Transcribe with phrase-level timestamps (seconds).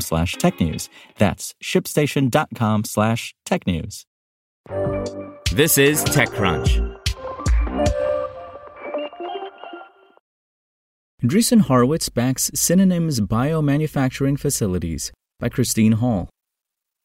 [0.00, 0.88] slash technews.
[1.18, 4.04] That's shipstation.com slash technews.
[5.52, 6.94] This is TechCrunch.
[11.22, 16.28] Andreessen Horowitz backs Synonym's biomanufacturing facilities by Christine Hall.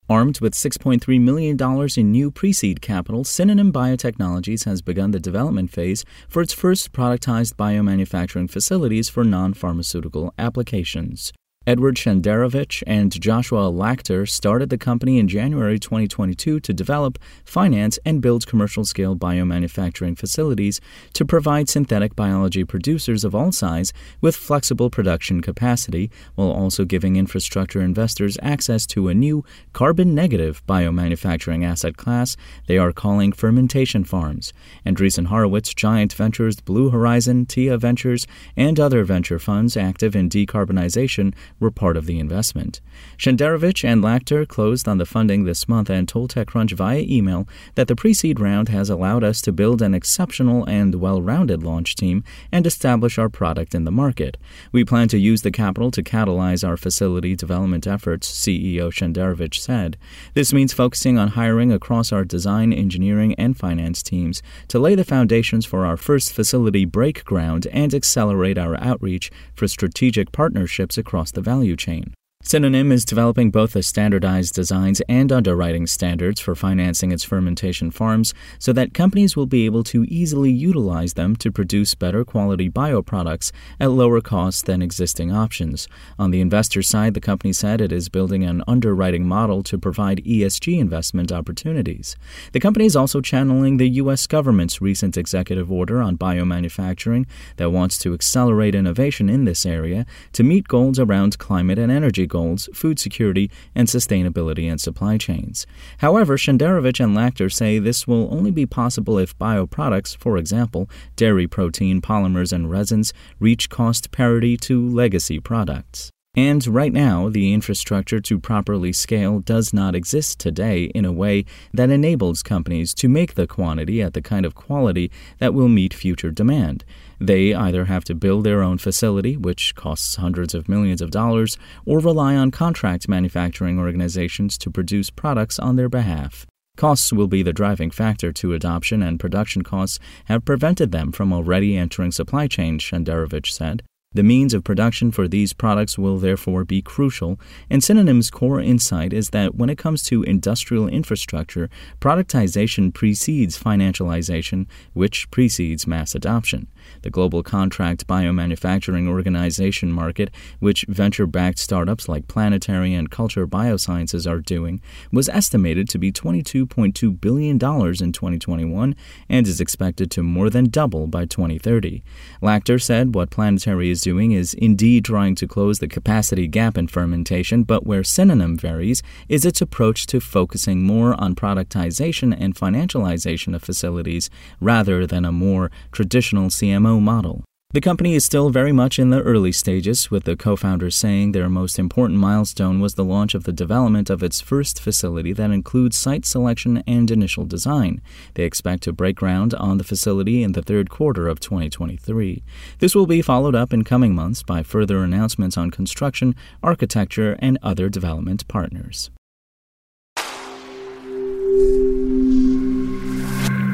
[0.10, 1.56] Armed with $6.3 million
[1.96, 6.92] in new pre seed capital, Synonym Biotechnologies has begun the development phase for its first
[6.92, 11.32] productized biomanufacturing facilities for non pharmaceutical applications.
[11.70, 18.24] Edward Shenderovich and Joshua Lachter started the company in January 2022 to develop, finance, and
[18.24, 20.82] build commercial scale biomanufacturing facilities
[21.14, 27.18] to provide synthetic biology producers of all size with flexible production capacity, while also giving
[27.18, 32.36] infrastructure investors access to a new carbon negative biomanufacturing asset class
[32.66, 34.54] they are calling fermentation farms.
[34.88, 38.26] Andreessen Horowitz, Giant Ventures, Blue Horizon, TIA Ventures,
[38.58, 42.82] and other venture funds active in decarbonization were part of the investment.
[43.18, 47.88] Shenderovich and Lachter closed on the funding this month and told TechCrunch via email that
[47.88, 51.96] the pre seed round has allowed us to build an exceptional and well rounded launch
[51.96, 54.38] team and establish our product in the market.
[54.72, 59.98] We plan to use the capital to catalyze our facility development efforts, CEO Shenderovich said.
[60.34, 65.04] This means focusing on hiring across our design, engineering, and finance teams to lay the
[65.04, 71.32] foundations for our first facility break ground and accelerate our outreach for strategic partnerships across
[71.32, 72.19] the value chain.
[72.42, 78.34] Synonym is developing both the standardized designs and underwriting standards for financing its fermentation farms
[78.58, 83.52] so that companies will be able to easily utilize them to produce better quality bioproducts
[83.78, 85.90] at lower costs than existing options.
[86.18, 90.24] On the investor side, the company said it is building an underwriting model to provide
[90.24, 92.16] ESG investment opportunities.
[92.54, 94.26] The company is also channeling the U.S.
[94.28, 100.42] government's recent executive order on biomanufacturing that wants to accelerate innovation in this area to
[100.42, 105.66] meet goals around climate and energy goals, food security, and sustainability and supply chains.
[105.98, 111.48] However, Shenderovich and Lachter say this will only be possible if bioproducts, for example, dairy
[111.48, 116.12] protein, polymers, and resins, reach cost parity to legacy products.
[116.36, 121.44] And right now, the infrastructure to properly scale does not exist today in a way
[121.74, 125.92] that enables companies to make the quantity at the kind of quality that will meet
[125.92, 126.86] future demand.
[127.20, 131.58] They either have to build their own facility, which costs hundreds of millions of dollars,
[131.84, 136.46] or rely on contract manufacturing organizations to produce products on their behalf.
[136.78, 141.34] Costs will be the driving factor to adoption, and production costs have prevented them from
[141.34, 143.82] already entering supply chains, Shenderovich said.
[144.12, 147.40] The means of production for these products will therefore be crucial,
[147.70, 151.70] and Synonym's core insight is that when it comes to industrial infrastructure,
[152.02, 156.66] productization precedes financialization, which precedes mass adoption.
[157.04, 164.28] The global contract biomanufacturing organization market, which venture backed startups like Planetary and Culture Biosciences
[164.28, 164.82] are doing,
[165.12, 168.96] was estimated to be $22.2 billion in 2021
[169.30, 172.02] and is expected to more than double by 2030.
[172.42, 176.88] Lachter said what Planetary is doing is indeed trying to close the capacity gap in
[176.88, 183.56] fermentation, but where Synonym varies is its approach to focusing more on productization and financialization
[183.56, 184.30] of facilities
[184.62, 187.44] rather than a more traditional CMO model.
[187.72, 191.34] The company is still very much in the early stages, with the co founders saying
[191.34, 195.52] their most important milestone was the launch of the development of its first facility that
[195.52, 198.02] includes site selection and initial design.
[198.34, 202.42] They expect to break ground on the facility in the third quarter of 2023.
[202.80, 206.34] This will be followed up in coming months by further announcements on construction,
[206.64, 209.12] architecture, and other development partners.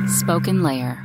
[0.07, 1.04] Spoken Layer.